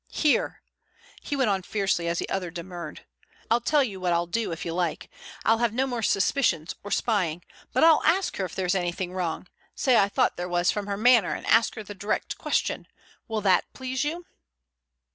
Here," 0.09 0.63
he 1.21 1.35
went 1.35 1.51
on 1.51 1.61
fiercely 1.61 2.07
as 2.07 2.17
the 2.17 2.27
other 2.27 2.49
demurred, 2.49 3.05
"I'll 3.51 3.61
tell 3.61 3.83
you 3.83 3.99
what 3.99 4.13
I'll 4.13 4.25
do 4.25 4.51
if 4.51 4.65
you 4.65 4.73
like. 4.73 5.11
I'll 5.45 5.59
have 5.59 5.73
no 5.75 5.85
more 5.85 6.01
suspicions 6.01 6.73
or 6.83 6.89
spying, 6.89 7.43
but 7.71 7.83
I'll 7.83 8.01
ask 8.03 8.37
her 8.37 8.45
if 8.45 8.55
there 8.55 8.65
is 8.65 8.73
anything 8.73 9.13
wrong: 9.13 9.45
say 9.75 9.97
I 9.99 10.09
thought 10.09 10.37
there 10.37 10.49
was 10.49 10.71
from 10.71 10.87
her 10.87 10.97
manner 10.97 11.35
and 11.35 11.45
ask 11.45 11.75
her 11.75 11.83
the 11.83 11.93
direct 11.93 12.39
question. 12.39 12.87
Will 13.27 13.41
that 13.41 13.71
please 13.73 14.03
you?" 14.03 14.25